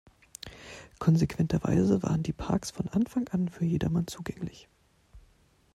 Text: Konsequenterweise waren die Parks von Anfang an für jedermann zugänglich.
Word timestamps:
Konsequenterweise 0.97 2.01
waren 2.01 2.23
die 2.23 2.33
Parks 2.33 2.71
von 2.71 2.87
Anfang 2.87 3.27
an 3.29 3.49
für 3.49 3.65
jedermann 3.65 4.07
zugänglich. 4.07 4.67